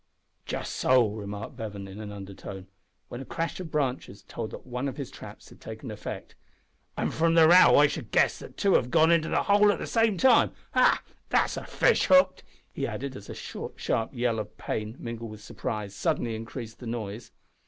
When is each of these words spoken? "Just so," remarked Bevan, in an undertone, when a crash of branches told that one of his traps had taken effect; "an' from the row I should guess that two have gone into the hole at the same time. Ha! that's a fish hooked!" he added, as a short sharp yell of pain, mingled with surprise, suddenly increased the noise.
"Just 0.47 0.73
so," 0.77 1.09
remarked 1.09 1.55
Bevan, 1.55 1.87
in 1.87 1.99
an 1.99 2.11
undertone, 2.11 2.65
when 3.09 3.21
a 3.21 3.23
crash 3.25 3.59
of 3.59 3.69
branches 3.69 4.23
told 4.23 4.49
that 4.49 4.65
one 4.65 4.87
of 4.87 4.97
his 4.97 5.11
traps 5.11 5.49
had 5.49 5.61
taken 5.61 5.91
effect; 5.91 6.33
"an' 6.97 7.11
from 7.11 7.35
the 7.35 7.47
row 7.47 7.77
I 7.77 7.85
should 7.85 8.09
guess 8.09 8.39
that 8.39 8.57
two 8.57 8.73
have 8.73 8.89
gone 8.89 9.11
into 9.11 9.29
the 9.29 9.43
hole 9.43 9.71
at 9.71 9.77
the 9.77 9.85
same 9.85 10.17
time. 10.17 10.53
Ha! 10.73 11.03
that's 11.29 11.55
a 11.55 11.65
fish 11.65 12.05
hooked!" 12.07 12.41
he 12.73 12.87
added, 12.87 13.15
as 13.15 13.29
a 13.29 13.35
short 13.35 13.73
sharp 13.79 14.15
yell 14.15 14.39
of 14.39 14.57
pain, 14.57 14.95
mingled 14.97 15.29
with 15.29 15.43
surprise, 15.43 15.93
suddenly 15.93 16.33
increased 16.35 16.79
the 16.79 16.87
noise. 16.87 17.29